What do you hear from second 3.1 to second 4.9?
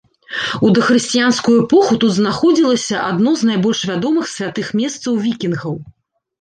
адно з найбольш вядомых святых